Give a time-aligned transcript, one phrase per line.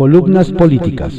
[0.00, 1.12] Columnas políticas.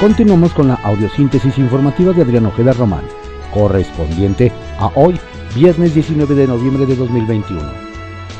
[0.00, 3.02] Continuamos con la audiosíntesis informativa de Adrián Ojeda Román,
[3.52, 5.18] correspondiente a hoy,
[5.56, 7.60] viernes 19 de noviembre de 2021.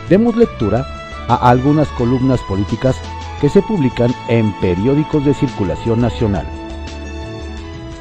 [0.08, 0.86] Demos lectura
[1.26, 2.94] a algunas columnas políticas
[3.40, 6.46] que se publican en periódicos de circulación nacional.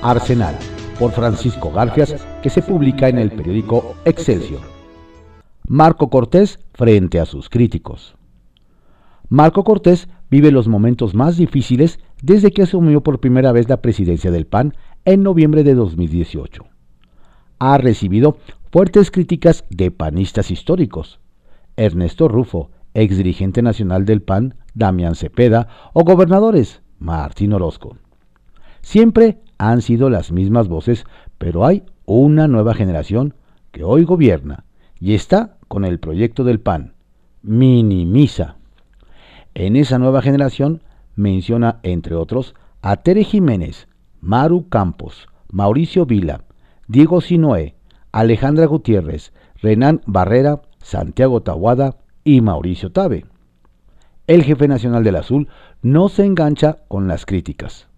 [0.03, 0.55] Arsenal,
[0.99, 4.82] por Francisco Garfias, que se publica en el periódico Excelsior.
[5.69, 8.17] Marco Cortés frente a sus críticos.
[9.29, 14.29] Marco Cortés vive los momentos más difíciles desde que asumió por primera vez la presidencia
[14.29, 14.73] del PAN
[15.05, 16.65] en noviembre de 2018.
[17.59, 18.37] Ha recibido
[18.73, 21.21] fuertes críticas de panistas históricos.
[21.77, 27.95] Ernesto Rufo, ex dirigente nacional del PAN, Damián Cepeda, o gobernadores, Martín Orozco.
[28.81, 31.05] Siempre han sido las mismas voces,
[31.37, 33.35] pero hay una nueva generación
[33.71, 34.65] que hoy gobierna
[35.03, 36.93] y está con el proyecto del PAN.
[37.41, 38.55] Minimiza.
[39.53, 40.81] En esa nueva generación
[41.17, 43.89] menciona, entre otros, a Tere Jiménez,
[44.21, 46.45] Maru Campos, Mauricio Vila,
[46.87, 47.75] Diego Sinoé,
[48.13, 53.25] Alejandra Gutiérrez, Renan Barrera, Santiago Tahuada y Mauricio Tabe.
[54.25, 55.49] El jefe nacional del Azul
[55.81, 57.89] no se engancha con las críticas.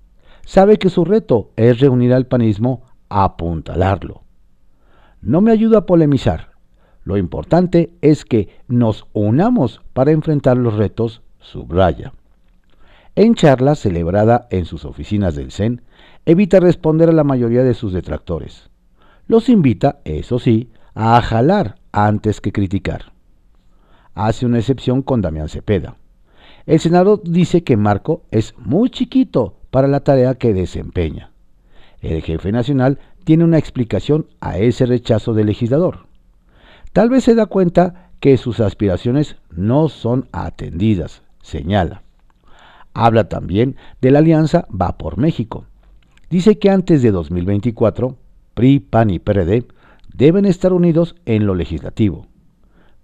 [0.43, 4.23] Sabe que su reto es reunir al panismo apuntalarlo.
[5.21, 6.54] No me ayuda a polemizar.
[7.05, 12.13] Lo importante es que nos unamos para enfrentar los retos, subraya.
[13.15, 15.83] En charla celebrada en sus oficinas del CEN,
[16.25, 18.71] evita responder a la mayoría de sus detractores.
[19.27, 23.13] Los invita, eso sí, a jalar antes que criticar.
[24.15, 25.97] Hace una excepción con Damián Cepeda.
[26.65, 31.29] El Senado dice que Marco es muy chiquito para la tarea que desempeña.
[32.01, 36.07] El jefe nacional tiene una explicación a ese rechazo del legislador.
[36.95, 42.03] Tal vez se da cuenta que sus aspiraciones no son atendidas, señala.
[42.93, 45.65] Habla también de la alianza Va por México.
[46.29, 48.15] Dice que antes de 2024,
[48.53, 49.65] PRI, PAN y PRD
[50.13, 52.27] deben estar unidos en lo legislativo.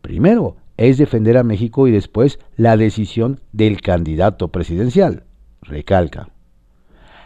[0.01, 5.25] Primero es defender a México y después la decisión del candidato presidencial,
[5.63, 6.29] recalca.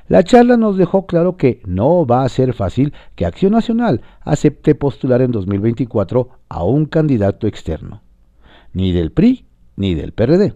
[0.08, 4.76] La charla nos dejó claro que no va a ser fácil que Acción Nacional acepte
[4.76, 8.02] postular en 2024 a un candidato externo,
[8.74, 9.46] ni del PRI
[9.76, 10.56] ni del PRD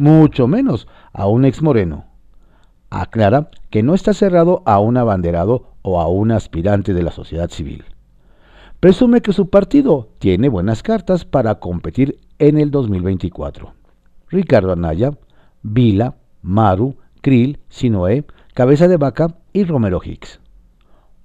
[0.00, 2.06] mucho menos a un ex moreno.
[2.88, 7.50] Aclara que no está cerrado a un abanderado o a un aspirante de la sociedad
[7.50, 7.84] civil.
[8.80, 13.74] Presume que su partido tiene buenas cartas para competir en el 2024.
[14.28, 15.12] Ricardo Anaya,
[15.62, 18.24] Vila, Maru, Krill, Sinoé,
[18.60, 20.38] Cabeza de Vaca y Romero Hicks.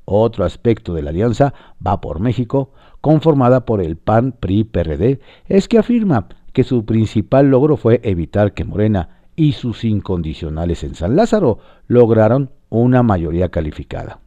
[0.06, 1.54] Otro aspecto de la alianza
[1.86, 5.20] va por México, conformada por el PAN, PRI, PRD,
[5.50, 10.96] es que afirma que su principal logro fue evitar que Morena y sus incondicionales en
[10.96, 14.22] San Lázaro lograron una mayoría calificada.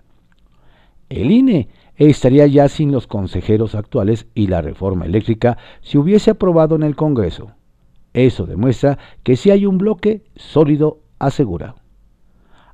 [1.08, 6.76] El INE estaría ya sin los consejeros actuales y la reforma eléctrica si hubiese aprobado
[6.76, 7.52] en el Congreso.
[8.12, 11.74] Eso demuestra que si hay un bloque sólido, asegura.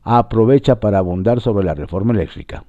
[0.04, 2.64] Aprovecha para abundar sobre la reforma eléctrica.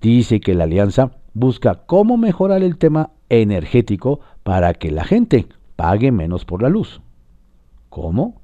[0.00, 5.46] Dice que la alianza busca cómo mejorar el tema energético para que la gente
[5.76, 7.02] pague menos por la luz.
[7.90, 8.40] ¿Cómo?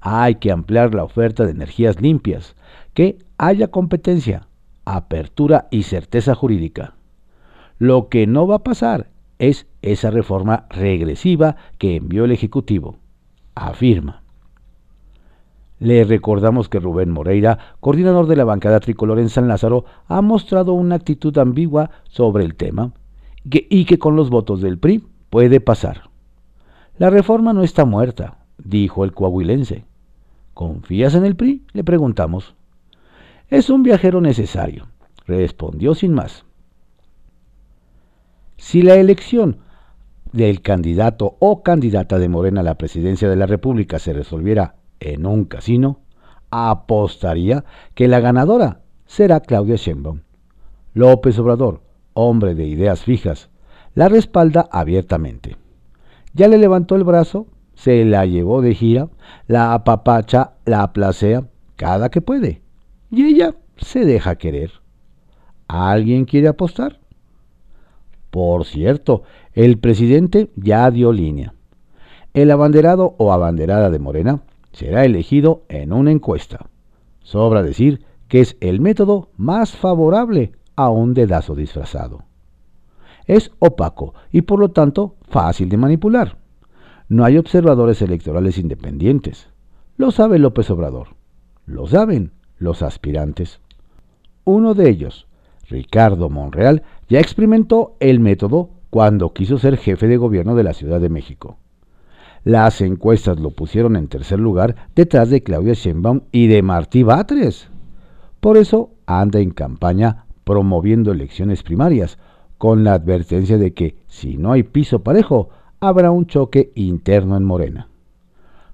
[0.00, 2.54] Hay que ampliar la oferta de energías limpias,
[2.92, 4.46] que haya competencia,
[4.84, 6.94] apertura y certeza jurídica.
[7.78, 12.98] Lo que no va a pasar es esa reforma regresiva que envió el Ejecutivo,
[13.54, 14.22] afirma.
[15.78, 20.72] Le recordamos que Rubén Moreira, coordinador de la bancada tricolor en San Lázaro, ha mostrado
[20.72, 22.92] una actitud ambigua sobre el tema
[23.44, 26.10] y que con los votos del PRI puede pasar.
[26.98, 29.84] La reforma no está muerta, dijo el coahuilense.
[30.54, 31.66] ¿Confías en el PRI?
[31.72, 32.54] le preguntamos.
[33.48, 34.86] Es un viajero necesario,
[35.26, 36.46] respondió sin más.
[38.56, 39.58] Si la elección
[40.32, 45.26] del candidato o candidata de Morena a la presidencia de la República se resolviera en
[45.26, 46.00] un casino,
[46.50, 47.64] apostaría
[47.94, 50.20] que la ganadora será Claudia Sheinbaum.
[50.94, 51.82] López Obrador,
[52.14, 53.50] hombre de ideas fijas,
[53.94, 55.56] la respalda abiertamente.
[56.32, 59.08] Ya le levantó el brazo, se la llevó de gira,
[59.46, 62.62] la apapacha, la aplacea cada que puede.
[63.10, 64.70] Y ella se deja querer.
[65.68, 67.00] ¿Alguien quiere apostar?
[68.30, 69.22] Por cierto,
[69.52, 71.54] el presidente ya dio línea.
[72.34, 74.42] El abanderado o abanderada de Morena
[74.76, 76.66] será elegido en una encuesta.
[77.22, 82.24] Sobra decir que es el método más favorable a un dedazo disfrazado.
[83.26, 86.36] es opaco y por lo tanto fácil de manipular.
[87.08, 89.48] No hay observadores electorales independientes.
[89.96, 91.08] Lo sabe López Obrador.
[91.64, 93.60] Lo saben los aspirantes.
[94.44, 95.26] Uno de ellos,
[95.70, 101.00] Ricardo Monreal, ya experimentó el método cuando quiso ser jefe de gobierno de la Ciudad
[101.00, 101.56] de México.
[102.46, 107.66] Las encuestas lo pusieron en tercer lugar detrás de Claudia Sheinbaum y de Martí Batres.
[108.38, 112.18] Por eso anda en campaña promoviendo elecciones primarias,
[112.56, 115.48] con la advertencia de que si no hay piso parejo,
[115.80, 117.88] habrá un choque interno en Morena.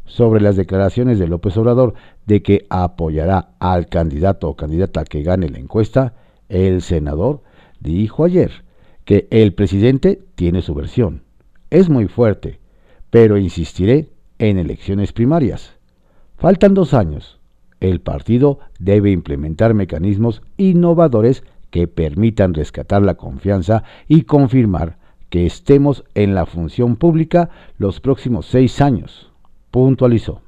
[0.05, 1.95] Sobre las declaraciones de López Obrador
[2.27, 6.13] de que apoyará al candidato o candidata que gane la encuesta,
[6.51, 7.41] el senador
[7.81, 8.53] dijo ayer
[9.07, 11.23] que el presidente tiene su versión.
[11.71, 12.61] Es muy fuerte,
[13.13, 15.75] pero insistiré en elecciones primarias.
[16.39, 17.39] Faltan dos años.
[17.79, 24.97] El partido debe implementar mecanismos innovadores que permitan rescatar la confianza y confirmar
[25.29, 29.31] que estemos en la función pública los próximos seis años,
[29.71, 30.41] puntualizó.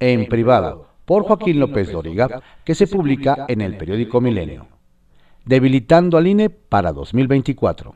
[0.00, 4.68] En privado, por Joaquín López Doriga, que se publica en el periódico Milenio.
[5.44, 7.94] Debilitando al INE para 2024.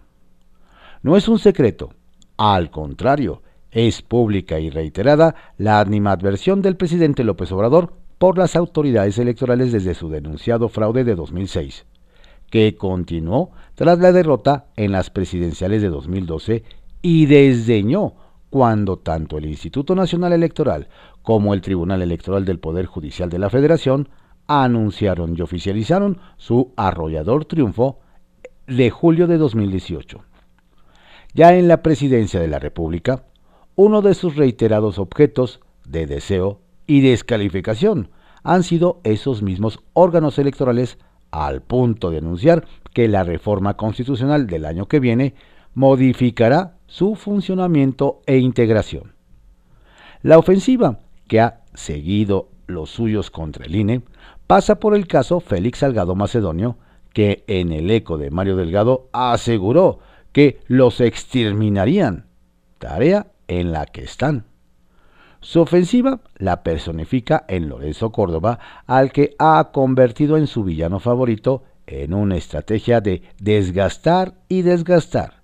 [1.01, 1.95] No es un secreto
[2.39, 9.19] al contrario, es pública y reiterada la animadversión del presidente López Obrador por las autoridades
[9.19, 11.85] electorales desde su denunciado fraude de 2006,
[12.49, 16.65] que continuó tras la derrota en las presidenciales de 2012
[17.03, 18.15] y desdeñó
[18.51, 20.89] cuando tanto el Instituto Nacional Electoral
[21.23, 24.09] como el Tribunal Electoral del Poder Judicial de la Federación
[24.47, 27.99] anunciaron y oficializaron su arrollador triunfo
[28.67, 30.28] de julio de 2018.
[31.35, 33.25] Ya en la presidencia de la República,
[33.77, 38.11] uno de sus reiterados objetos de deseo y descalificación
[38.43, 40.99] han sido esos mismos órganos electorales
[41.31, 45.35] al punto de anunciar que la reforma constitucional del año que viene
[45.75, 49.13] modificará su funcionamiento e integración.
[50.23, 50.99] La ofensiva
[51.29, 54.03] que ha seguido los suyos contra el INE
[54.47, 56.79] pasa por el caso Félix Salgado Macedonio,
[57.13, 60.01] que en el eco de Mario Delgado aseguró
[60.33, 62.27] que los exterminarían,
[62.79, 64.45] tarea en la que están.
[65.41, 71.63] Su ofensiva la personifica en Lorenzo Córdoba, al que ha convertido en su villano favorito
[71.87, 75.43] en una estrategia de desgastar y desgastar,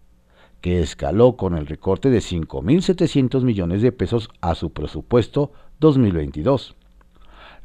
[0.61, 6.75] que escaló con el recorte de 5.700 millones de pesos a su presupuesto 2022.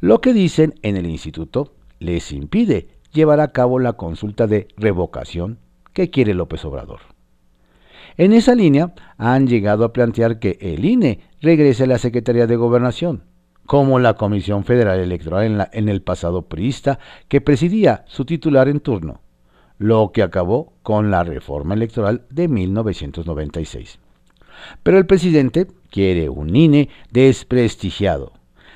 [0.01, 5.59] Lo que dicen en el instituto les impide llevar a cabo la consulta de revocación
[5.93, 6.99] que quiere López Obrador.
[8.17, 12.57] En esa línea han llegado a plantear que el INE regrese a la Secretaría de
[12.57, 13.23] Gobernación,
[13.65, 19.21] como la Comisión Federal Electoral en, el pasado priista que presidía su titular en turno,
[19.77, 23.99] lo que acabó con la reforma electoral de 1996.
[24.83, 28.33] Pero el presidente quiere un INE desprestigiado,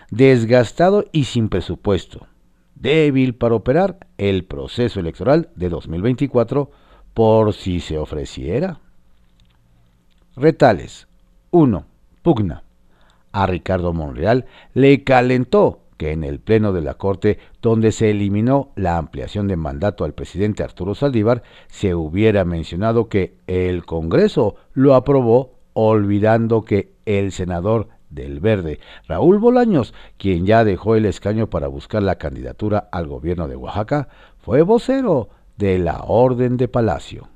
[0.09, 2.27] desgastado y sin presupuesto,
[2.75, 6.71] débil para operar el proceso electoral de 2024
[7.13, 8.79] por si se ofreciera.
[10.35, 11.07] Retales.
[11.51, 11.85] 1.
[12.21, 12.63] Pugna.
[13.31, 18.71] A Ricardo Monreal le calentó que en el Pleno de la Corte, donde se eliminó
[18.75, 24.95] la ampliación de mandato al presidente Arturo Saldívar, se hubiera mencionado que el Congreso lo
[24.95, 31.67] aprobó, olvidando que el senador del Verde, Raúl Bolaños, quien ya dejó el escaño para
[31.67, 37.29] buscar la candidatura al gobierno de Oaxaca, fue vocero de la Orden de Palacio.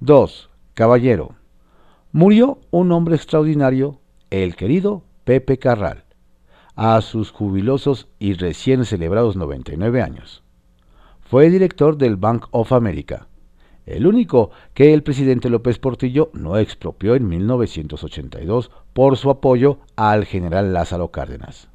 [0.00, 0.50] 2.
[0.74, 1.34] Caballero.
[2.12, 4.00] Murió un hombre extraordinario,
[4.30, 6.04] el querido Pepe Carral,
[6.74, 10.42] a sus jubilosos y recién celebrados 99 años.
[11.20, 13.28] Fue director del Bank of America,
[13.86, 20.24] el único que el presidente López Portillo no expropió en 1982 por su apoyo al
[20.24, 21.71] general Lázaro Cárdenas.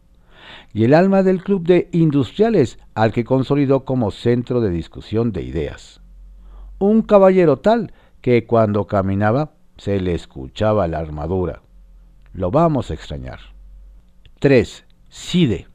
[0.74, 5.44] Y el alma del Club de Industriales, al que consolidó como centro de discusión de
[5.44, 6.02] ideas.
[6.80, 11.62] Un caballero tal que cuando caminaba se le escuchaba la armadura.
[12.34, 13.40] Lo vamos a extrañar.
[14.40, 14.86] 3.
[15.10, 15.68] CIDE.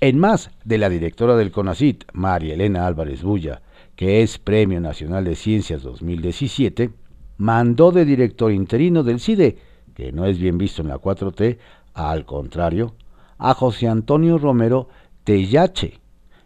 [0.00, 3.62] En más de la directora del CONACIT, María Elena Álvarez Bulla,
[3.96, 6.90] que es Premio Nacional de Ciencias 2017,
[7.38, 9.58] mandó de director interino del CIDE,
[9.94, 11.58] que no es bien visto en la 4T,
[11.94, 12.94] al contrario,
[13.38, 14.88] a José Antonio Romero
[15.24, 16.00] Tellache,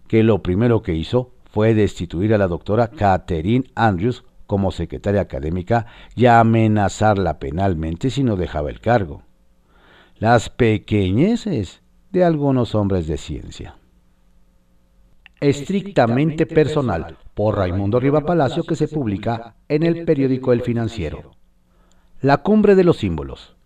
[0.09, 5.87] que lo primero que hizo fue destituir a la doctora Catherine Andrews como secretaria académica
[6.17, 9.23] y amenazarla penalmente si no dejaba el cargo.
[10.19, 13.77] Las pequeñeces de algunos hombres de ciencia.
[15.41, 21.31] estrictamente personal por Raimundo Riva Palacio que se publica en el periódico El Financiero.
[22.21, 23.57] La cumbre de los símbolos.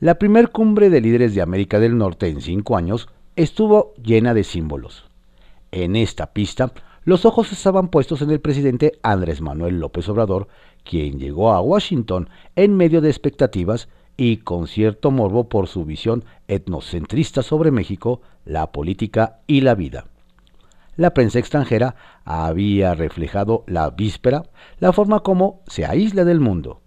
[0.00, 4.42] La primer cumbre de líderes de América del Norte en cinco años estuvo llena de
[4.42, 5.04] símbolos.
[5.70, 6.72] En esta pista,
[7.04, 10.48] los ojos estaban puestos en el presidente Andrés Manuel López Obrador,
[10.82, 16.24] quien llegó a Washington en medio de expectativas y con cierto morbo por su visión
[16.48, 20.06] etnocentrista sobre México, la política y la vida.
[20.96, 24.42] La prensa extranjera había reflejado la víspera
[24.80, 26.80] la forma como se aísla del mundo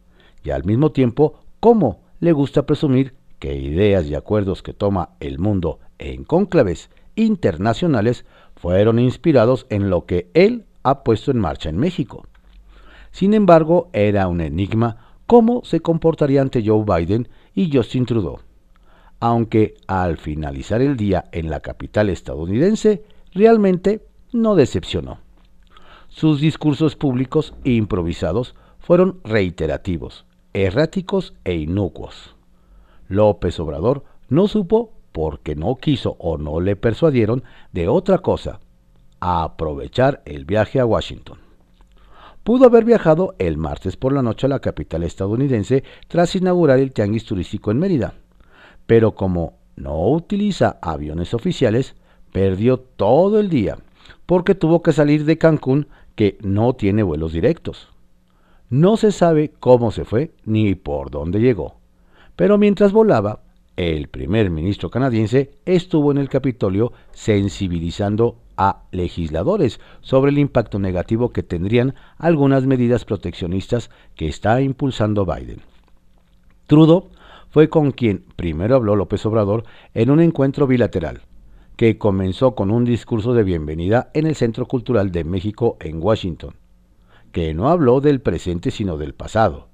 [0.44, 5.40] y al mismo tiempo cómo le gusta presumir que ideas y acuerdos que toma el
[5.40, 11.78] mundo en cónclaves internacionales fueron inspirados en lo que él ha puesto en marcha en
[11.78, 12.26] México.
[13.12, 18.40] Sin embargo, era un enigma cómo se comportaría ante Joe Biden y Justin Trudeau.
[19.20, 25.20] Aunque al finalizar el día en la capital estadounidense, realmente no decepcionó.
[26.08, 32.36] Sus discursos públicos e improvisados fueron reiterativos, erráticos e inocuos.
[33.08, 38.60] López Obrador no supo porque no quiso o no le persuadieron de otra cosa,
[39.20, 41.39] aprovechar el viaje a Washington.
[42.44, 46.94] Pudo haber viajado el martes por la noche a la capital estadounidense tras inaugurar el
[46.94, 48.13] tianguis turístico en Mérida,
[48.86, 51.96] pero como no utiliza aviones oficiales,
[52.32, 53.77] perdió todo el día,
[54.25, 57.89] porque tuvo que salir de Cancún, que no tiene vuelos directos.
[58.70, 61.76] No se sabe cómo se fue ni por dónde llegó,
[62.36, 63.40] pero mientras volaba,
[63.78, 71.30] el primer ministro canadiense estuvo en el Capitolio sensibilizando a legisladores sobre el impacto negativo
[71.30, 75.62] que tendrían algunas medidas proteccionistas que está impulsando Biden.
[76.66, 77.10] Trudeau
[77.50, 81.22] fue con quien primero habló López Obrador en un encuentro bilateral,
[81.78, 86.56] que comenzó con un discurso de bienvenida en el Centro Cultural de México en Washington,
[87.38, 89.67] que no habló del presente sino del pasado,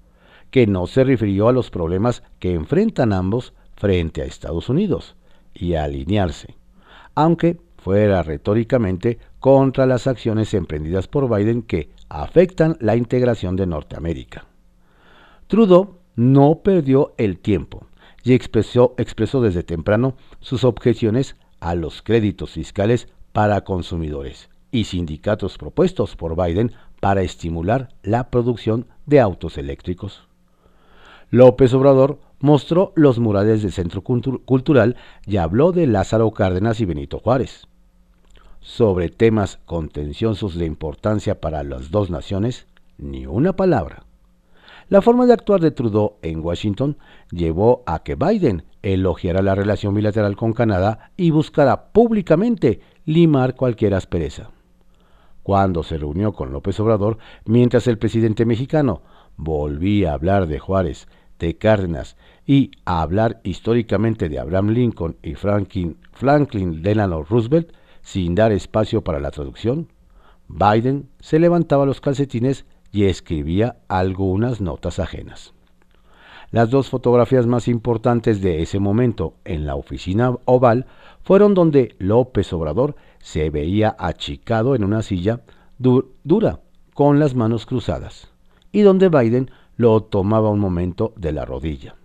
[0.51, 5.15] que no se refirió a los problemas que enfrentan ambos frente a Estados Unidos
[5.53, 6.57] y a alinearse,
[7.15, 14.45] aunque fuera retóricamente contra las acciones emprendidas por Biden que afectan la integración de Norteamérica.
[15.47, 17.87] Trudeau no perdió el tiempo
[18.25, 25.57] y expresó, expresó desde temprano sus objeciones a los créditos fiscales para consumidores y sindicatos
[25.57, 30.25] propuestos por Biden para estimular la producción de autos eléctricos.
[31.31, 34.95] López Obrador mostró los murales del Centro Cultural
[35.27, 37.67] y habló de Lázaro Cárdenas y Benito Juárez.
[38.61, 42.67] Sobre temas contenciosos de importancia para las dos naciones,
[42.97, 44.05] ni una palabra.
[44.87, 46.95] La forma de actuar de Trudeau en Washington
[47.31, 53.93] llevó a que Biden elogiara la relación bilateral con Canadá y buscara públicamente limar cualquier
[53.93, 54.51] aspereza.
[55.43, 59.01] Cuando se reunió con López Obrador, mientras el presidente mexicano
[59.35, 61.07] volvía a hablar de Juárez,
[61.37, 62.15] de Cárdenas
[62.47, 69.19] y a hablar históricamente de Abraham Lincoln y Franklin, Delano Roosevelt, sin dar espacio para
[69.19, 69.89] la traducción,
[70.47, 75.53] Biden se levantaba los calcetines y escribía algunas notas ajenas.
[76.51, 80.85] Las dos fotografías más importantes de ese momento en la oficina oval
[81.23, 85.39] fueron donde López Obrador se veía achicado en una silla
[85.79, 86.59] dura,
[86.93, 88.27] con las manos cruzadas,
[88.73, 91.95] y donde Biden lo tomaba un momento de la rodilla.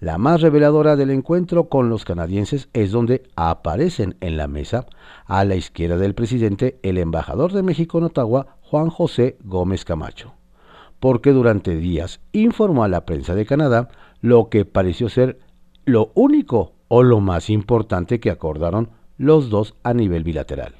[0.00, 4.86] La más reveladora del encuentro con los canadienses es donde aparecen en la mesa,
[5.26, 10.32] a la izquierda del presidente, el embajador de México en Ottawa, Juan José Gómez Camacho
[11.00, 13.88] porque durante días informó a la prensa de Canadá
[14.20, 15.40] lo que pareció ser
[15.86, 20.76] lo único o lo más importante que acordaron los dos a nivel bilateral.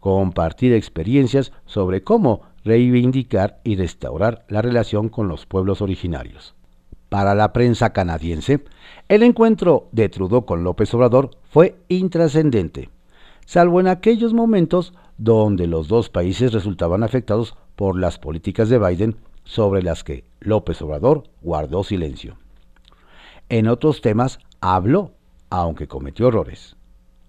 [0.00, 6.54] Compartir experiencias sobre cómo reivindicar y restaurar la relación con los pueblos originarios.
[7.10, 8.64] Para la prensa canadiense,
[9.08, 12.88] el encuentro de Trudeau con López Obrador fue intrascendente,
[13.44, 19.16] salvo en aquellos momentos donde los dos países resultaban afectados por las políticas de Biden
[19.44, 22.38] sobre las que López Obrador guardó silencio.
[23.50, 25.12] En otros temas habló,
[25.50, 26.79] aunque cometió errores.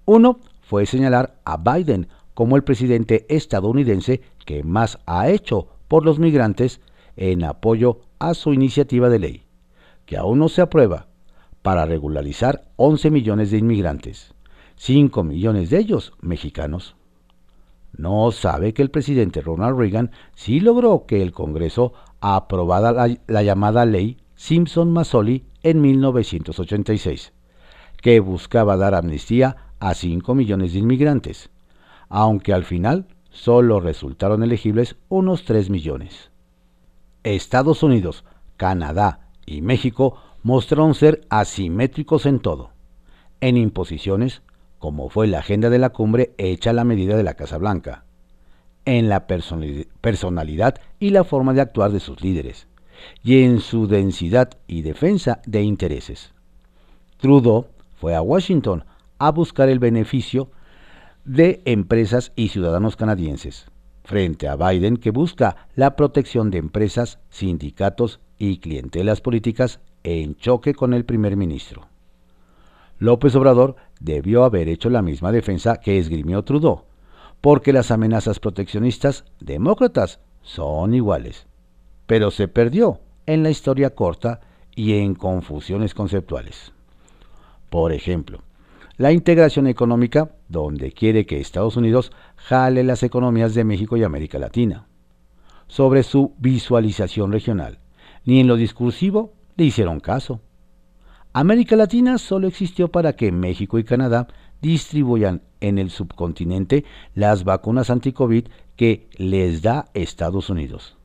[0.06, 6.20] Uno fue señalar a Biden como el presidente estadounidense que más ha hecho por los
[6.20, 6.82] migrantes
[7.16, 9.44] en apoyo a su iniciativa de ley,
[10.06, 11.08] que aún no se aprueba,
[11.62, 14.34] para regularizar 11 millones de inmigrantes,
[14.78, 16.96] 5 millones de ellos mexicanos.
[17.96, 23.86] No sabe que el presidente Ronald Reagan sí logró que el Congreso aprobada la, llamada
[23.86, 27.34] ley Simpson-Mazzoli en 1986,
[28.02, 31.50] que buscaba dar amnistía a 5 millones de inmigrantes,
[32.08, 36.30] aunque al final solo resultaron elegibles unos 3 millones.
[37.24, 38.24] Estados Unidos,
[38.58, 42.70] Canadá y México mostraron ser asimétricos en todo.
[43.42, 44.44] En imposiciones,
[44.78, 48.06] como fue la agenda de la cumbre hecha a la medida de la Casa Blanca.
[48.86, 52.68] En la personalidad y la forma de actuar de sus líderes.
[53.24, 56.34] Y en su densidad y defensa de intereses.
[57.18, 58.84] Trudeau fue a Washington
[59.22, 60.50] a buscar el beneficio
[61.26, 63.68] de empresas y ciudadanos canadienses,
[64.04, 70.74] frente a Biden que busca la protección de empresas, sindicatos y clientelas políticas en choque
[70.74, 71.88] con el primer ministro.
[72.98, 76.86] López Obrador debió haber hecho la misma defensa que esgrimió Trudeau,
[77.42, 81.46] porque las amenazas proteccionistas demócratas son iguales,
[82.08, 84.42] pero se perdió en la historia corta
[84.76, 86.74] y en confusiones conceptuales.
[87.70, 88.42] Por ejemplo,
[89.02, 94.38] la integración económica, donde quiere que Estados Unidos jale las economías de México y América
[94.38, 94.86] Latina.
[95.66, 97.80] Sobre su visualización regional,
[98.26, 100.40] ni en lo discursivo le hicieron caso.
[101.34, 104.28] América Latina solo existió para que México y Canadá
[104.62, 110.96] distribuyan en el subcontinente las vacunas anti-COVID que les da Estados Unidos.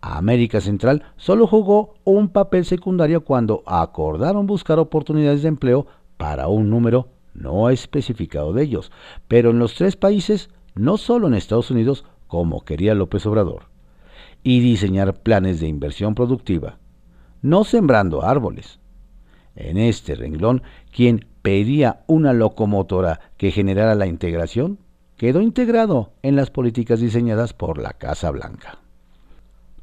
[0.00, 6.68] América Central solo jugó un papel secundario cuando acordaron buscar oportunidades de empleo para un
[6.68, 8.92] número no especificado de ellos,
[9.28, 13.68] pero en los tres países, no solo en Estados Unidos, como quería López Obrador,
[14.42, 16.78] y diseñar planes de inversión productiva,
[17.40, 18.80] no sembrando árboles.
[19.54, 24.78] En este renglón, quien pedía una locomotora que generara la integración,
[25.16, 28.78] quedó integrado en las políticas diseñadas por la Casa Blanca.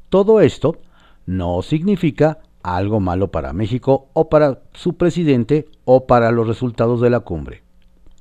[0.08, 0.78] Todo esto
[1.26, 7.10] no significa algo malo para México o para su presidente o para los resultados de
[7.10, 7.62] la cumbre.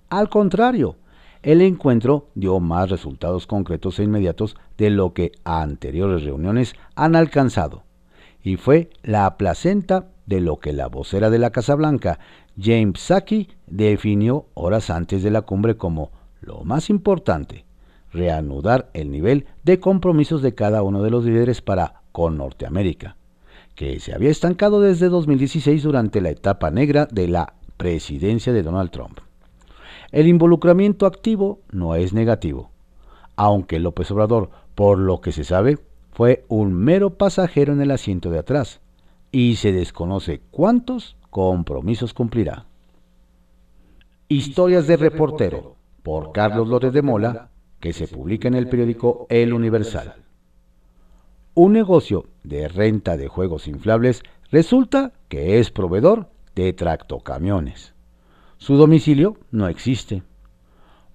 [0.07, 0.97] Al contrario,
[1.41, 7.85] el encuentro dio más resultados concretos e inmediatos de lo que anteriores reuniones han alcanzado,
[8.43, 12.19] y fue la placenta de lo que la vocera de la Casa Blanca,
[12.60, 17.65] James Saki, definió horas antes de la cumbre como lo más importante,
[18.13, 23.17] reanudar el nivel de compromisos de cada uno de los líderes para con Norteamérica
[23.75, 28.89] que se había estancado desde 2016 durante la etapa negra de la presidencia de Donald
[28.89, 29.19] Trump.
[30.11, 32.71] El involucramiento activo no es negativo,
[33.35, 35.77] aunque López Obrador, por lo que se sabe,
[36.11, 38.79] fue un mero pasajero en el asiento de atrás,
[39.31, 42.65] y se desconoce cuántos compromisos cumplirá.
[44.29, 47.49] Historias de reportero, por Carlos López de Mola,
[47.81, 50.24] que se publica en el periódico El Universal
[51.56, 57.94] un negocio de renta de juegos inflables resulta que es proveedor de tractocamiones.
[58.58, 60.24] Su domicilio no existe.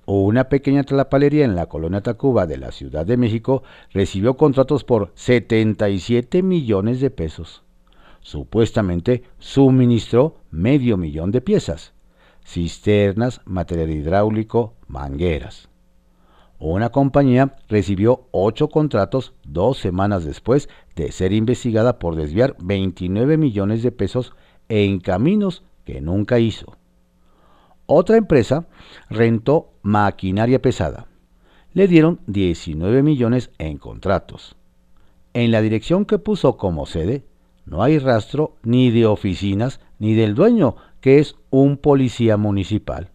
[0.06, 5.12] Una pequeña trapalería en la colonia Tacuba de la Ciudad de México recibió contratos por
[5.14, 7.62] 77 millones de pesos.
[8.22, 11.92] Supuestamente suministró medio millón de piezas,
[12.44, 15.69] cisternas, material hidráulico, mangueras
[16.68, 23.82] una compañía recibió ocho contratos dos semanas después de ser investigada por desviar 29 millones
[23.82, 24.34] de pesos
[24.68, 26.76] en caminos que nunca hizo.
[27.86, 28.68] Otra empresa
[29.08, 31.06] rentó maquinaria pesada.
[31.72, 34.54] Le dieron 19 millones en contratos.
[35.32, 37.24] En la dirección que puso como sede,
[37.64, 43.10] no hay rastro ni de oficinas ni del dueño, que es un policía municipal.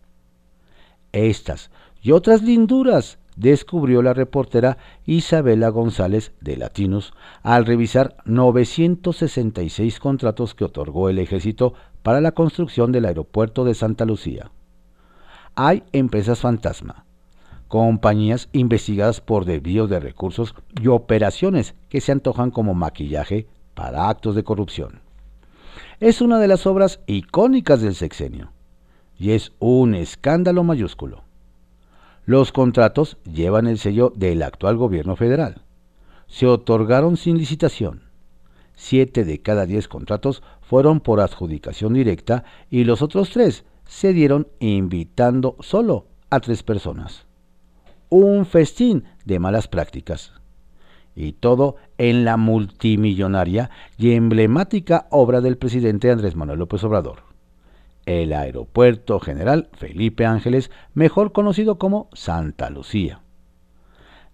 [1.12, 1.70] Estas
[2.02, 10.66] y otras linduras descubrió la reportera Isabela González de Latinos al revisar 966 contratos que
[10.66, 14.52] otorgó el ejército para la construcción del aeropuerto de Santa Lucía.
[15.56, 17.06] Hay empresas fantasma,
[17.68, 24.36] compañías investigadas por desvío de recursos y operaciones que se antojan como maquillaje para actos
[24.36, 25.02] de corrupción.
[26.00, 28.52] Es una de las obras icónicas del sexenio
[29.18, 31.25] y es un escándalo mayúsculo.
[32.26, 35.62] Los contratos llevan el sello del actual gobierno federal.
[36.26, 38.02] Se otorgaron sin licitación.
[38.74, 44.48] Siete de cada diez contratos fueron por adjudicación directa y los otros tres se dieron
[44.60, 47.28] invitando solo a tres personas.
[48.10, 50.34] Un festín de malas prácticas.
[51.16, 57.35] Y todo en la multimillonaria y emblemática obra del presidente Andrés Manuel López Obrador
[58.06, 63.22] el Aeropuerto General Felipe Ángeles, mejor conocido como Santa Lucía.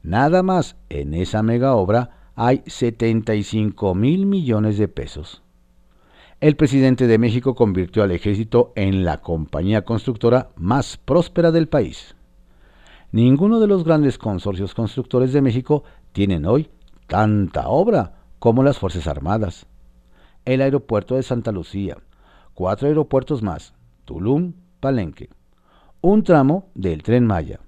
[0.04, 5.44] Nada más en esa mega obra hay 75 mil millones de pesos.
[6.40, 12.16] El presidente de México convirtió al ejército en la compañía constructora más próspera del país.
[13.12, 16.70] ninguno de los grandes consorcios constructores de México tienen hoy
[17.08, 19.68] tanta obra como las Fuerzas Armadas.
[20.46, 21.98] El aeropuerto de Santa Lucía,
[22.54, 23.74] cuatro aeropuertos más,
[24.06, 25.30] Tulum, Palenque,
[26.02, 27.60] un tramo del tren Maya,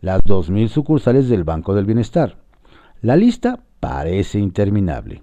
[0.00, 2.38] las 2.000 sucursales del Banco del Bienestar.
[3.02, 5.22] La lista parece interminable.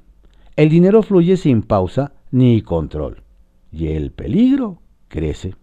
[0.56, 3.24] El dinero fluye sin pausa ni control
[3.72, 5.56] y el peligro crece.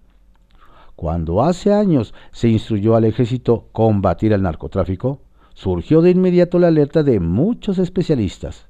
[0.97, 5.21] Cuando hace años se instruyó al ejército combatir al narcotráfico,
[5.55, 8.69] surgió de inmediato la alerta de muchos especialistas.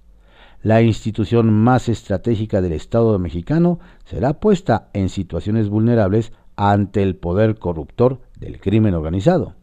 [0.64, 7.59] La institución más estratégica del Estado mexicano será puesta en situaciones vulnerables ante el poder
[7.59, 9.57] corruptor del crimen organizado.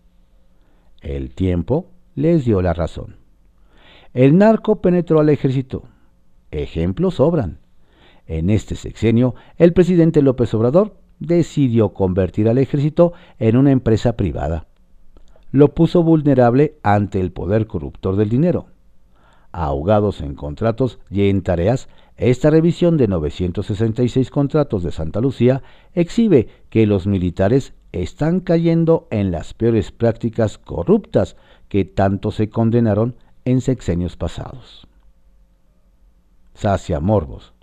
[1.02, 3.16] El tiempo les dio la razón.
[4.14, 5.86] El narco penetró al ejército.
[6.52, 7.58] Ejemplos sobran.
[8.28, 14.68] En este sexenio, el presidente López Obrador decidió convertir al ejército en una empresa privada.
[15.52, 18.68] Lo puso vulnerable ante el poder corruptor del dinero.
[19.52, 26.48] Ahogados en contratos y en tareas, esta revisión de 966 contratos de Santa Lucía exhibe
[26.70, 31.36] que los militares están cayendo en las peores prácticas corruptas
[31.68, 34.88] que tanto se condenaron en sexenios pasados.
[36.54, 37.54] Sacia Morbos.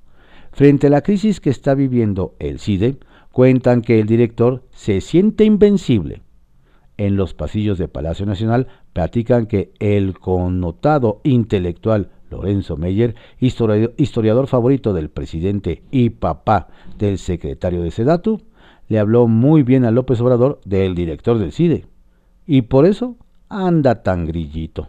[0.53, 2.99] Frente a la crisis que está viviendo el CIDE,
[3.33, 6.23] cuentan que el director se siente invencible.
[6.99, 14.93] En los pasillos de Palacio Nacional platican que el connotado intelectual Lorenzo Meyer, historiador favorito
[14.93, 18.43] del presidente y papá del secretario de Sedatu,
[18.89, 21.87] le habló muy bien a López Obrador del director del CIDE,
[22.47, 23.17] y por eso
[23.49, 24.89] anda tan grillito.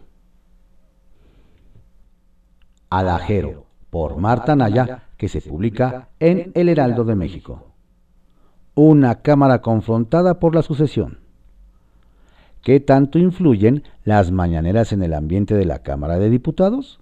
[2.90, 7.72] Alajero, por Marta Naya, que se publica en El Heraldo de México.
[8.74, 11.20] Una Cámara confrontada por la sucesión.
[12.62, 17.00] ¿Qué tanto influyen las mañaneras en el ambiente de la Cámara de Diputados?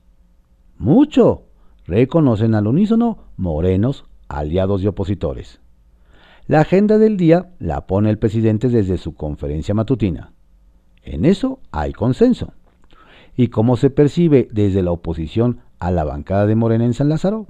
[0.79, 1.43] Mucho.
[1.87, 5.61] Reconocen al unísono morenos, aliados y opositores.
[6.47, 10.33] La agenda del día la pone el presidente desde su conferencia matutina.
[11.03, 12.53] En eso hay consenso.
[13.37, 17.47] ¿Y cómo se percibe desde la oposición a la bancada de Morena en San Lázaro?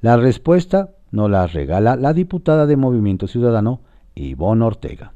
[0.00, 3.80] La respuesta nos la regala la diputada de Movimiento Ciudadano,
[4.14, 5.12] Ivonne Ortega.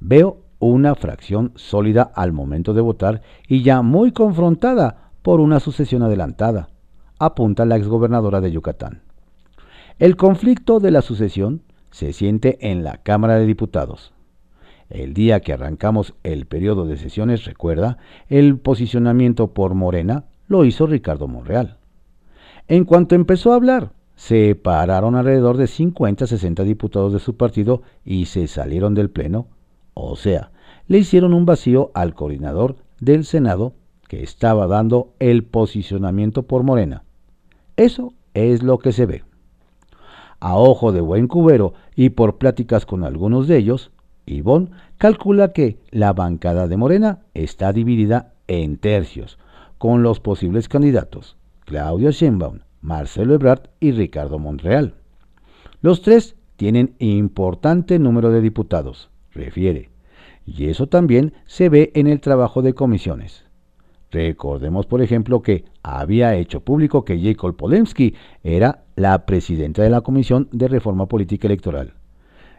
[0.00, 6.02] Veo una fracción sólida al momento de votar y ya muy confrontada por una sucesión
[6.02, 6.68] adelantada,
[7.18, 9.02] apunta la exgobernadora de Yucatán.
[9.98, 14.12] El conflicto de la sucesión se siente en la Cámara de Diputados.
[14.88, 20.86] El día que arrancamos el periodo de sesiones, recuerda, el posicionamiento por Morena lo hizo
[20.86, 21.78] Ricardo Monreal.
[22.68, 28.26] En cuanto empezó a hablar, se pararon alrededor de 50-60 diputados de su partido y
[28.26, 29.48] se salieron del Pleno,
[29.98, 30.50] o sea,
[30.88, 33.72] le hicieron un vacío al coordinador del Senado
[34.08, 37.04] que estaba dando el posicionamiento por Morena.
[37.76, 39.24] Eso es lo que se ve.
[40.38, 43.90] A ojo de buen cubero y por pláticas con algunos de ellos,
[44.26, 49.38] Ivón calcula que la bancada de Morena está dividida en tercios,
[49.78, 54.94] con los posibles candidatos Claudio Sheinbaum, Marcelo Ebrard y Ricardo Monreal.
[55.80, 59.90] Los tres tienen importante número de diputados, refiere,
[60.44, 63.44] y eso también se ve en el trabajo de comisiones.
[64.10, 70.00] Recordemos, por ejemplo, que había hecho público que Jacob Polemski era la presidenta de la
[70.00, 71.94] Comisión de Reforma Política Electoral.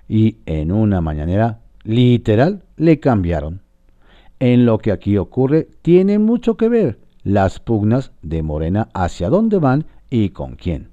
[0.07, 3.61] Y en una mañanera literal le cambiaron.
[4.39, 9.57] En lo que aquí ocurre tiene mucho que ver las pugnas de Morena hacia dónde
[9.57, 10.89] van y con quién.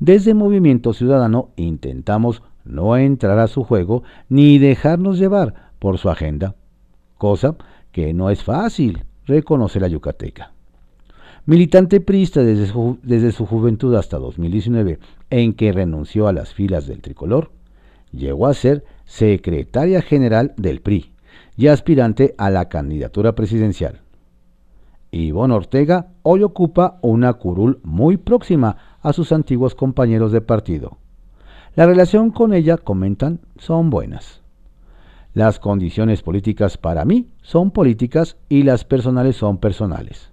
[0.00, 6.54] Desde Movimiento Ciudadano intentamos no entrar a su juego ni dejarnos llevar por su agenda,
[7.18, 7.56] cosa
[7.90, 10.52] que no es fácil, reconoce la yucateca.
[11.44, 14.98] Militante priista desde su, desde su juventud hasta 2019,
[15.30, 17.50] en que renunció a las filas del tricolor,
[18.12, 21.12] llegó a ser secretaria general del PRI
[21.56, 24.00] y aspirante a la candidatura presidencial.
[25.10, 30.96] Ivonne Ortega hoy ocupa una curul muy próxima a sus antiguos compañeros de partido.
[31.74, 34.42] La relación con ella, comentan, son buenas.
[35.32, 40.30] Las condiciones políticas para mí son políticas y las personales son personales.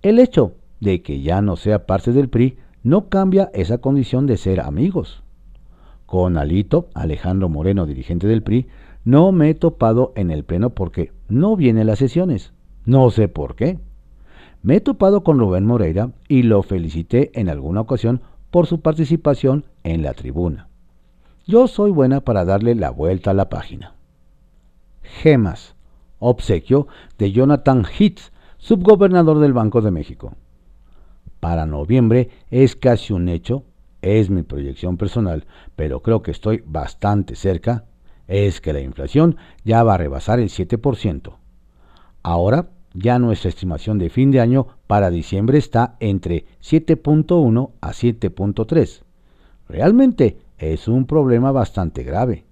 [0.00, 4.38] El hecho de que ya no sea parte del PRI no cambia esa condición de
[4.38, 5.22] ser amigos.
[6.06, 8.66] Con Alito, Alejandro Moreno, dirigente del PRI,
[9.04, 12.54] no me he topado en el pleno porque no viene a las sesiones.
[12.86, 13.78] No sé por qué.
[14.62, 18.22] Me he topado con Rubén Moreira y lo felicité en alguna ocasión
[18.54, 20.68] por su participación en la tribuna.
[21.44, 23.94] Yo soy buena para darle la vuelta a la página.
[25.02, 25.74] Gemas.
[26.20, 26.86] obsequio
[27.18, 30.36] de Jonathan Hitz, subgobernador del Banco de México.
[31.40, 33.64] Para noviembre es casi un hecho,
[34.02, 37.86] es mi proyección personal, pero creo que estoy bastante cerca,
[38.28, 41.38] es que la inflación ya va a rebasar el 7%.
[42.22, 49.02] Ahora ya nuestra estimación de fin de año para diciembre está entre 7.1 a 7.3.
[49.68, 52.44] Realmente es un problema bastante grave.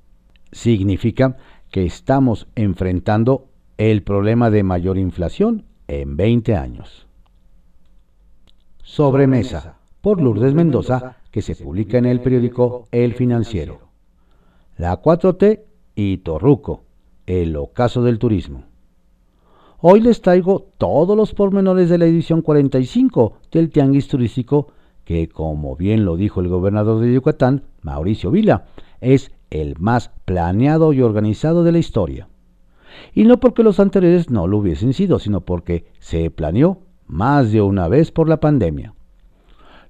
[0.51, 1.37] Significa
[1.71, 3.47] que estamos enfrentando
[3.79, 7.07] el problema de mayor inflación en 20 años.
[8.83, 13.81] Sobremesa, por Lourdes Mendoza, que se publica en el periódico El Financiero.
[14.77, 15.63] La 4T
[15.95, 16.85] y Torruco,
[17.27, 18.72] el ocaso del turismo.
[19.85, 24.69] Hoy les traigo todos los pormenores de la edición 45 del Tianguis Turístico,
[25.05, 28.67] que como bien lo dijo el gobernador de Yucatán, Mauricio Vila,
[29.01, 32.29] es el más planeado y organizado de la historia.
[33.13, 37.61] Y no porque los anteriores no lo hubiesen sido, sino porque se planeó más de
[37.61, 38.95] una vez por la pandemia.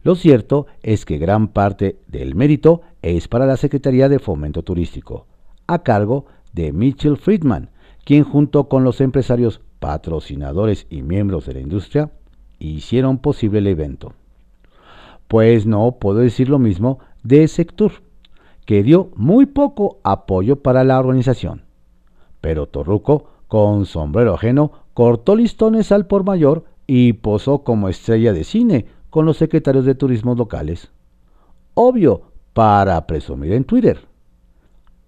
[0.03, 5.27] Lo cierto es que gran parte del mérito es para la Secretaría de Fomento Turístico,
[5.67, 6.25] a cargo
[6.55, 7.69] de Mitchell Friedman,
[8.07, 12.13] quien junto con los empresarios patrocinadores y miembros de la industria
[12.61, 14.13] hicieron posible el evento.
[15.27, 17.91] Pues no puedo decir lo mismo de Sectur,
[18.65, 21.63] que dio muy poco apoyo para la organización.
[22.41, 28.45] Pero Torruco, con sombrero ajeno, cortó listones al por mayor y posó como estrella de
[28.45, 30.93] cine con los secretarios de turismo locales.
[31.75, 33.99] Obvio, para presumir en Twitter.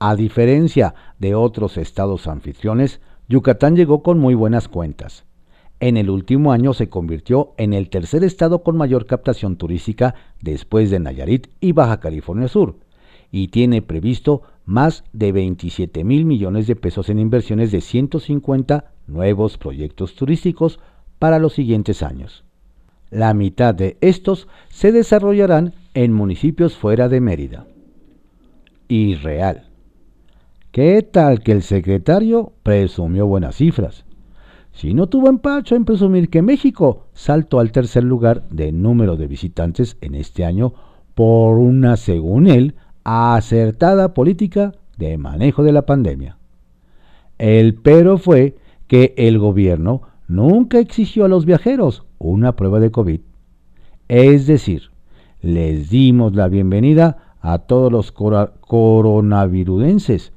[0.00, 5.24] A diferencia de otros estados anfitriones, Yucatán llegó con muy buenas cuentas.
[5.80, 10.90] En el último año se convirtió en el tercer estado con mayor captación turística después
[10.90, 12.76] de Nayarit y Baja California Sur,
[13.30, 19.58] y tiene previsto más de 27 mil millones de pesos en inversiones de 150 nuevos
[19.58, 20.78] proyectos turísticos
[21.18, 22.44] para los siguientes años.
[23.10, 27.66] La mitad de estos se desarrollarán en municipios fuera de Mérida.
[28.88, 29.68] Y real.
[30.74, 34.04] ¿Qué tal que el secretario presumió buenas cifras?
[34.72, 39.28] Si no tuvo empacho en presumir que México saltó al tercer lugar de número de
[39.28, 40.74] visitantes en este año
[41.14, 46.38] por una, según él, acertada política de manejo de la pandemia.
[47.38, 48.56] El pero fue
[48.88, 53.20] que el gobierno nunca exigió a los viajeros una prueba de COVID.
[54.08, 54.90] Es decir,
[55.40, 60.32] les dimos la bienvenida a todos los coronavirudenses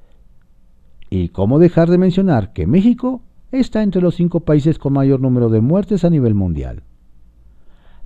[1.09, 5.49] y cómo dejar de mencionar que México está entre los cinco países con mayor número
[5.49, 6.83] de muertes a nivel mundial.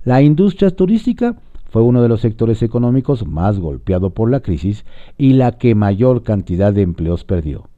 [0.04, 1.36] La industria turística
[1.70, 4.84] fue uno de los sectores económicos más golpeado por la crisis
[5.16, 7.68] y la que mayor cantidad de empleos perdió.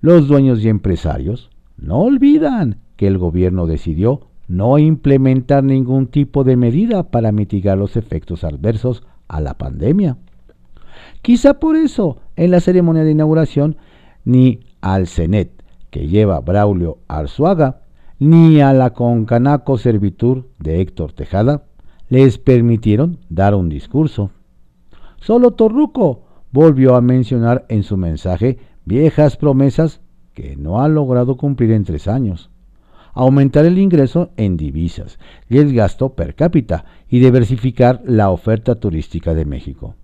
[0.00, 6.56] Los dueños y empresarios no olvidan que el gobierno decidió no implementar ningún tipo de
[6.56, 10.16] medida para mitigar los efectos adversos a la pandemia.
[11.22, 13.76] Quizá por eso, en la ceremonia de inauguración
[14.24, 17.82] ni al CENET, que lleva Braulio Arzuaga,
[18.18, 21.64] ni a la Concanaco Servitur de Héctor Tejada,
[22.08, 24.30] les permitieron dar un discurso.
[25.20, 30.00] Solo Torruco volvió a mencionar en su mensaje viejas promesas
[30.34, 32.50] que no ha logrado cumplir en tres años.
[33.14, 39.34] Aumentar el ingreso en divisas y el gasto per cápita y diversificar la oferta turística
[39.34, 39.94] de México.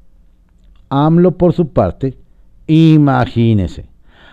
[0.89, 2.17] AMLO, por su parte,
[2.67, 3.90] imagínese,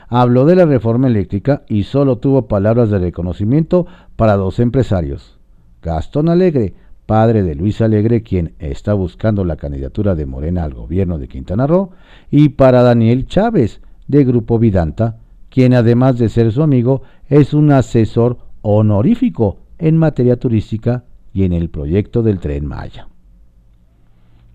[0.08, 5.38] habló de la reforma eléctrica y solo tuvo palabras de reconocimiento para dos empresarios.
[5.82, 6.74] Gastón Alegre,
[7.06, 11.68] padre de Luis Alegre, quien está buscando la candidatura de Morena al gobierno de Quintana
[11.68, 11.92] Roo,
[12.32, 15.18] y para Daniel Chávez, de Grupo Vidanta,
[15.50, 21.54] quien además de ser su amigo, es un asesor honorífico en materia turística y en
[21.54, 23.08] el proyecto del tren Maya.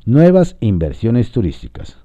[0.04, 2.01] Nuevas inversiones turísticas.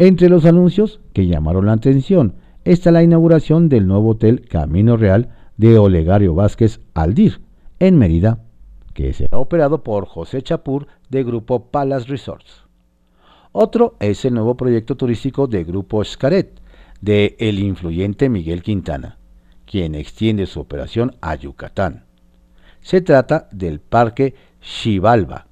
[0.00, 2.32] Entre los anuncios que llamaron la atención
[2.64, 7.42] está la inauguración del nuevo hotel Camino Real de Olegario Vázquez Aldir,
[7.80, 8.38] en Mérida,
[8.94, 12.64] que será operado por José Chapur de Grupo Palace Resorts.
[13.52, 16.50] Otro es el nuevo proyecto turístico de Grupo Scaret,
[17.02, 19.18] de el influyente Miguel Quintana,
[19.66, 22.06] quien extiende su operación a Yucatán.
[22.80, 25.49] Se trata del Parque Xibalba,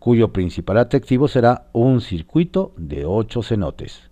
[0.00, 4.10] cuyo principal atractivo será un circuito de ocho cenotes.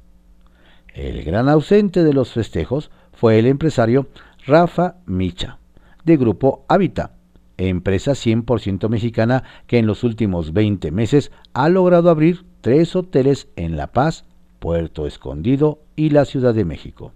[0.95, 4.07] El gran ausente de los festejos fue el empresario
[4.47, 5.59] Rafa Micha,
[6.05, 7.13] de Grupo Habita,
[7.57, 13.77] empresa 100% mexicana que en los últimos 20 meses ha logrado abrir tres hoteles en
[13.77, 14.25] La Paz,
[14.59, 17.13] Puerto Escondido y la Ciudad de México,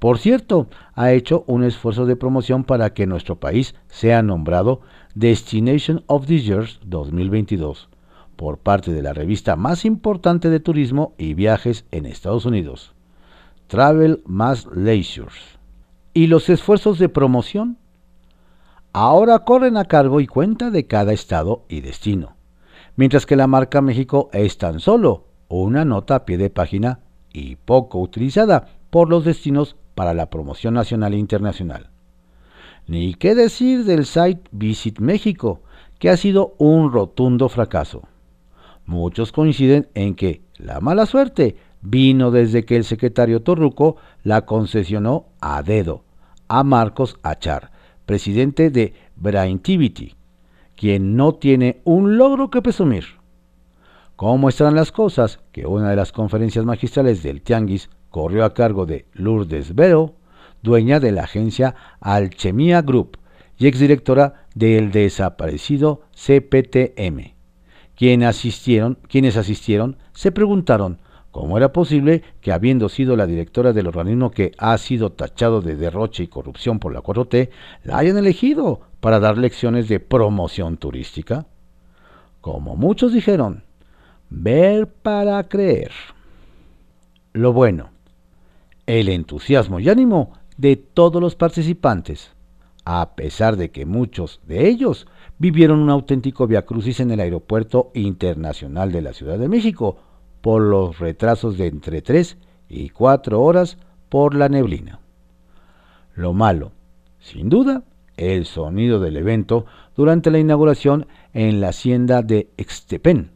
[0.00, 4.80] por cierto, ha hecho un esfuerzo de promoción para que nuestro país sea nombrado
[5.14, 7.89] Destination of the Year 2022
[8.40, 12.94] por parte de la revista más importante de turismo y viajes en Estados Unidos,
[13.66, 15.34] Travel Mass Leisure.
[16.14, 17.76] ¿Y los esfuerzos de promoción?
[18.94, 22.36] Ahora corren a cargo y cuenta de cada estado y destino,
[22.96, 27.00] mientras que la marca México es tan solo una nota a pie de página
[27.34, 31.90] y poco utilizada por los destinos para la promoción nacional e internacional.
[32.86, 35.60] Ni qué decir del site Visit México,
[35.98, 38.04] que ha sido un rotundo fracaso.
[38.90, 45.26] Muchos coinciden en que la mala suerte vino desde que el secretario Torruco la concesionó
[45.40, 46.02] a dedo
[46.48, 47.70] a Marcos Achar,
[48.04, 50.16] presidente de Braintivity,
[50.74, 53.04] quien no tiene un logro que presumir.
[54.16, 55.38] ¿Cómo están las cosas?
[55.52, 60.16] Que una de las conferencias magistrales del Tianguis corrió a cargo de Lourdes Vero,
[60.64, 63.18] dueña de la agencia Alchemia Group
[63.56, 67.39] y exdirectora del desaparecido CPTM
[68.00, 74.52] quienes asistieron se preguntaron cómo era posible que habiendo sido la directora del organismo que
[74.56, 77.50] ha sido tachado de derroche y corrupción por la 4T,
[77.84, 81.46] la hayan elegido para dar lecciones de promoción turística.
[82.40, 83.64] Como muchos dijeron,
[84.30, 85.92] ver para creer.
[87.34, 87.90] Lo bueno,
[88.86, 92.32] el entusiasmo y ánimo de todos los participantes,
[92.86, 95.06] a pesar de que muchos de ellos
[95.40, 99.96] vivieron un auténtico viacrucis en el Aeropuerto Internacional de la Ciudad de México
[100.42, 102.36] por los retrasos de entre 3
[102.68, 103.78] y 4 horas
[104.10, 105.00] por la neblina.
[106.14, 106.72] Lo malo,
[107.20, 107.84] sin duda,
[108.18, 109.64] el sonido del evento
[109.96, 113.30] durante la inauguración en la hacienda de Extepen,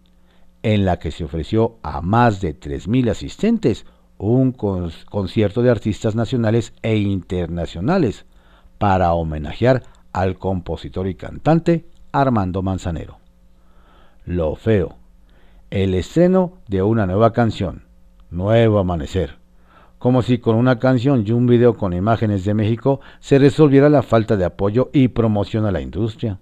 [0.62, 3.86] en la que se ofreció a más de 3.000 asistentes
[4.18, 8.26] un concierto de artistas nacionales e internacionales
[8.76, 13.18] para homenajear al compositor y cantante Armando Manzanero.
[14.24, 14.96] Lo feo.
[15.70, 17.82] El estreno de una nueva canción.
[18.30, 19.38] Nuevo amanecer.
[19.98, 24.02] Como si con una canción y un video con imágenes de México se resolviera la
[24.02, 26.38] falta de apoyo y promoción a la industria.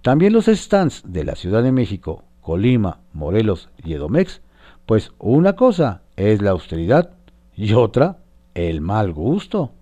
[0.00, 4.42] También los stands de la Ciudad de México, Colima, Morelos y Edomex,
[4.86, 7.10] pues una cosa es la austeridad
[7.56, 8.18] y otra
[8.54, 9.72] el mal gusto.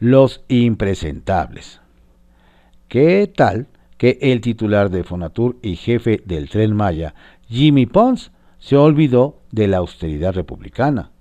[0.00, 1.79] Los impresentables.
[2.90, 7.14] ¿Qué tal que el titular de Fonatur y jefe del tren Maya,
[7.46, 11.12] Jimmy Pons, se olvidó de la austeridad republicana,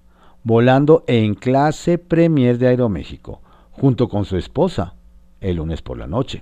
[0.44, 4.96] volando en clase premier de Aeroméxico, junto con su esposa,
[5.42, 6.42] el lunes por la noche?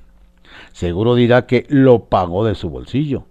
[0.72, 3.26] Seguro dirá que lo pagó de su bolsillo.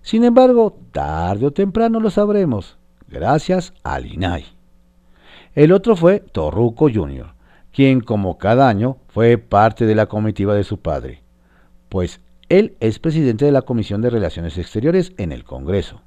[0.00, 2.78] Sin embargo, tarde o temprano lo sabremos,
[3.08, 4.44] gracias al INAI.
[5.56, 7.34] El otro fue Torruco Jr.,
[7.72, 11.21] quien como cada año fue parte de la comitiva de su padre,
[11.92, 16.00] pues él es presidente de la Comisión de Relaciones Exteriores en el Congreso.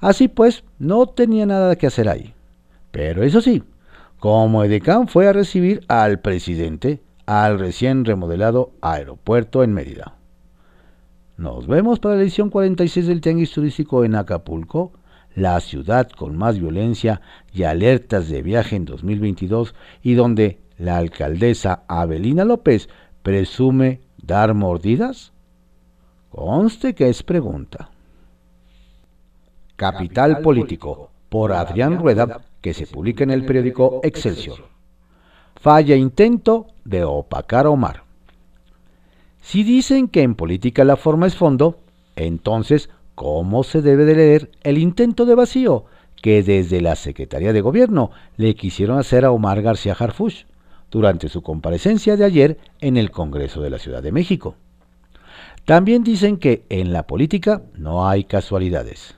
[0.00, 2.34] Así pues, no tenía nada que hacer ahí.
[2.90, 3.62] Pero eso sí,
[4.18, 10.16] como Edecán fue a recibir al presidente al recién remodelado aeropuerto en Mérida.
[11.36, 14.94] Nos vemos para la edición 46 del Tianguis Turístico en Acapulco,
[15.36, 17.20] la ciudad con más violencia
[17.52, 22.88] y alertas de viaje en 2022 y donde la alcaldesa Abelina López
[23.22, 25.32] presume ¿Dar mordidas?
[26.30, 27.90] Conste que es pregunta.
[29.76, 34.64] Capital Político, por Adrián Rueda, que se publica en el periódico Excelsior.
[35.56, 38.04] Falla intento de opacar a Omar.
[39.42, 41.80] Si dicen que en política la forma es fondo,
[42.16, 45.84] entonces, ¿cómo se debe de leer el intento de vacío
[46.22, 50.46] que desde la Secretaría de Gobierno le quisieron hacer a Omar García Harfuch?
[50.94, 54.54] Durante su comparecencia de ayer en el Congreso de la Ciudad de México.
[55.64, 59.16] También dicen que en la política no hay casualidades.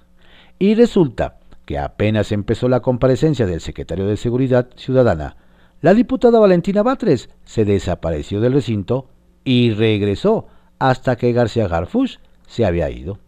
[0.59, 1.37] Y resulta
[1.67, 5.37] que apenas empezó la comparecencia del secretario de Seguridad Ciudadana,
[5.83, 9.09] la diputada Valentina Batres se desapareció del recinto
[9.45, 10.47] y regresó
[10.79, 13.19] hasta que García Garfush se había ido.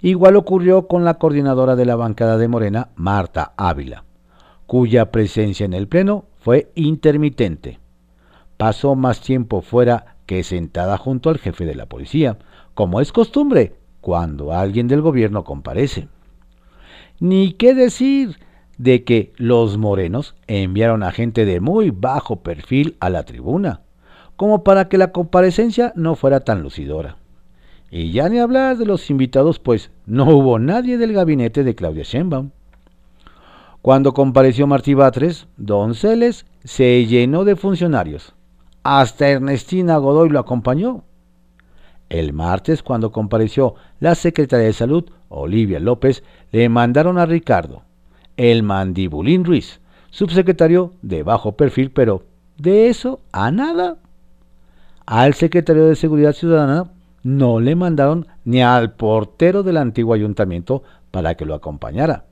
[0.00, 4.04] Igual ocurrió con la coordinadora de la bancada de Morena, Marta Ávila,
[4.68, 7.78] cuya presencia en el Pleno fue intermitente.
[8.56, 12.38] Pasó más tiempo fuera que sentada junto al jefe de la policía,
[12.74, 16.08] como es costumbre cuando alguien del gobierno comparece.
[17.20, 18.36] Ni qué decir
[18.78, 23.82] de que los morenos enviaron a gente de muy bajo perfil a la tribuna,
[24.36, 27.16] como para que la comparecencia no fuera tan lucidora.
[27.90, 32.04] Y ya ni hablar de los invitados, pues no hubo nadie del gabinete de Claudia
[32.04, 32.50] Sheinbaum.
[33.82, 38.34] Cuando compareció Martí Batres, Donceles se llenó de funcionarios.
[38.82, 41.02] Hasta Ernestina Godoy lo acompañó.
[42.10, 47.82] El martes, cuando compareció la secretaria de Salud, Olivia López, le mandaron a Ricardo,
[48.36, 52.24] el mandibulín Ruiz, subsecretario de bajo perfil, pero
[52.58, 53.96] de eso a nada.
[55.06, 56.90] Al secretario de Seguridad Ciudadana
[57.22, 62.24] no le mandaron ni al portero del antiguo ayuntamiento para que lo acompañara.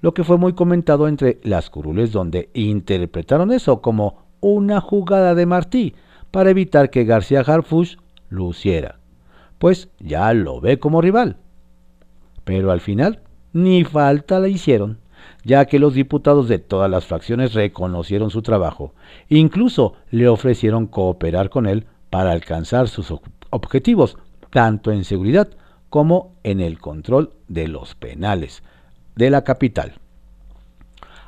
[0.00, 5.46] Lo que fue muy comentado entre las curules donde interpretaron eso como una jugada de
[5.46, 5.94] Martí
[6.30, 7.98] para evitar que García Harfuch
[8.30, 8.98] luciera,
[9.58, 11.36] pues ya lo ve como rival.
[12.44, 13.20] Pero al final
[13.52, 15.00] ni falta la hicieron,
[15.44, 18.94] ya que los diputados de todas las fracciones reconocieron su trabajo,
[19.28, 23.12] incluso le ofrecieron cooperar con él para alcanzar sus
[23.50, 24.16] objetivos,
[24.50, 25.48] tanto en seguridad
[25.90, 28.62] como en el control de los penales
[29.20, 29.92] de la capital.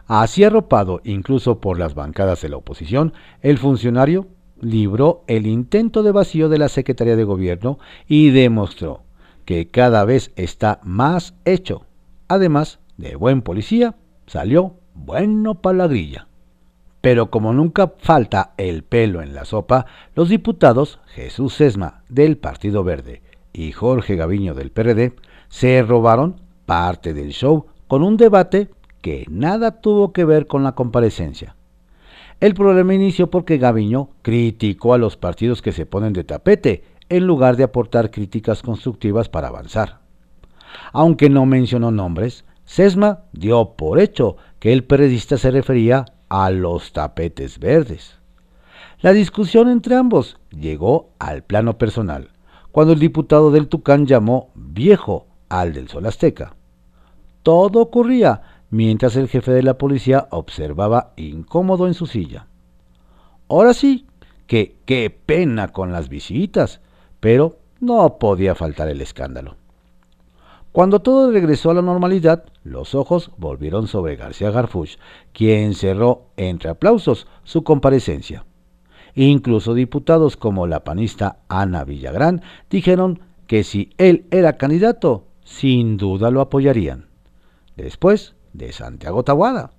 [0.06, 3.12] Así arropado incluso por las bancadas de la oposición,
[3.42, 4.26] el funcionario
[4.60, 7.78] libró el intento de vacío de la Secretaría de Gobierno
[8.08, 9.02] y demostró
[9.44, 11.84] que cada vez está más hecho.
[12.28, 13.94] Además de buen policía,
[14.26, 16.28] salió bueno para la grilla.
[17.02, 19.84] Pero como nunca falta el pelo en la sopa,
[20.14, 23.20] los diputados Jesús Sesma del Partido Verde
[23.52, 25.14] y Jorge Gaviño del PRD
[25.48, 28.70] se robaron parte del show con un debate
[29.02, 31.56] que nada tuvo que ver con la comparecencia.
[32.40, 37.26] El problema inició porque Gaviño criticó a los partidos que se ponen de tapete en
[37.26, 40.00] lugar de aportar críticas constructivas para avanzar.
[40.94, 46.94] Aunque no mencionó nombres, Sesma dio por hecho que el periodista se refería a los
[46.94, 48.20] tapetes verdes.
[49.02, 52.30] La discusión entre ambos llegó al plano personal,
[52.70, 56.54] cuando el diputado del Tucán llamó viejo al del Sol Azteca.
[57.42, 62.46] Todo ocurría mientras el jefe de la policía observaba incómodo en su silla.
[63.48, 64.06] Ahora sí,
[64.46, 66.80] que qué pena con las visitas,
[67.20, 69.56] pero no podía faltar el escándalo.
[70.72, 74.96] Cuando todo regresó a la normalidad, los ojos volvieron sobre García Garfuch,
[75.32, 78.46] quien cerró entre aplausos su comparecencia.
[79.14, 82.40] Incluso diputados como la panista Ana Villagrán
[82.70, 87.11] dijeron que si él era candidato, sin duda lo apoyarían.
[87.76, 89.72] Después de Santiago Tahuada.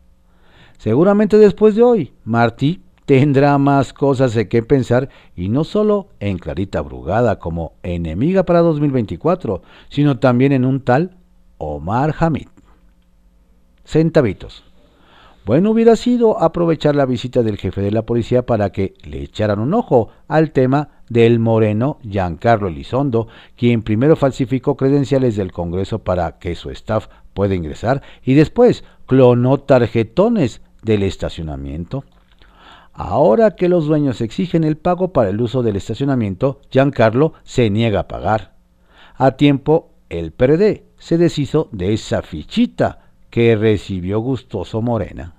[0.78, 6.38] Seguramente después de hoy, Martí tendrá más cosas de qué pensar y no solo en
[6.38, 11.18] Clarita Brugada como enemiga para 2024, sino también en un tal
[11.58, 12.48] Omar Hamid.
[13.86, 14.64] Centavitos.
[15.46, 19.60] Bueno hubiera sido aprovechar la visita del jefe de la policía para que le echaran
[19.60, 23.28] un ojo al tema del moreno Giancarlo Elizondo,
[23.58, 29.60] quien primero falsificó credenciales del Congreso para que su staff pueda ingresar y después clonó
[29.60, 32.04] tarjetones del estacionamiento.
[32.94, 38.02] Ahora que los dueños exigen el pago para el uso del estacionamiento, Giancarlo se niega
[38.02, 38.54] a pagar.
[39.16, 45.34] A tiempo, el PRD se deshizo de esa fichita que recibió gustoso Morena.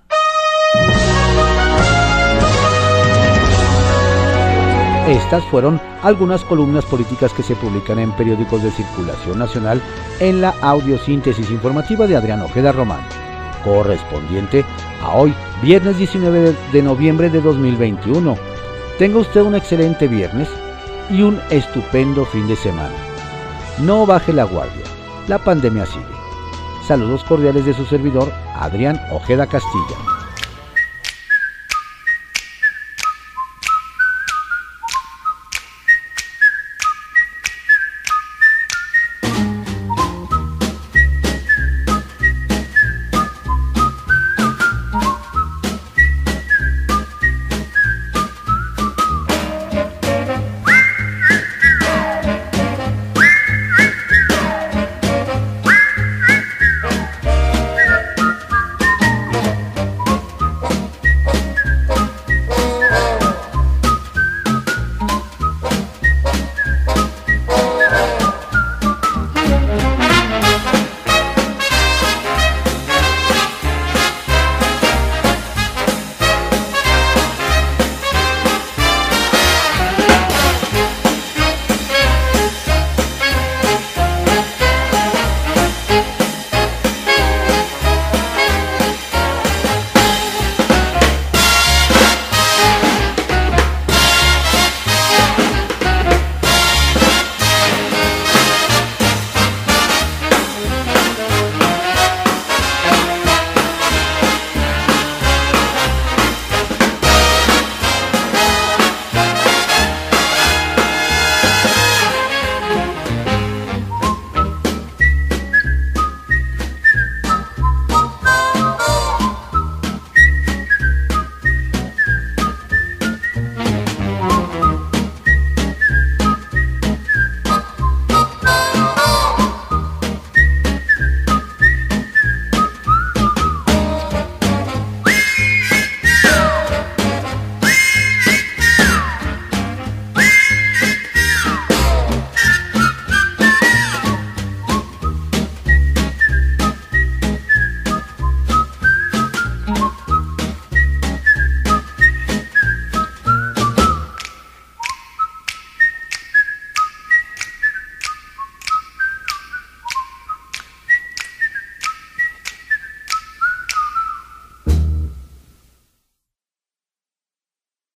[5.07, 9.79] Estas fueron algunas columnas políticas que se publican en periódicos de circulación nacional
[10.19, 13.01] en la audiosíntesis informativa de Adrián Ojeda Román,
[13.63, 14.65] correspondiente
[15.03, 15.31] a hoy,
[15.61, 18.35] viernes 19 de noviembre de 2021.
[18.97, 20.49] Tenga usted un excelente viernes
[21.11, 22.95] y un estupendo fin de semana.
[23.77, 24.85] No baje la guardia,
[25.27, 26.05] la pandemia sigue.
[26.87, 30.14] Saludos cordiales de su servidor, Adrián Ojeda Castilla.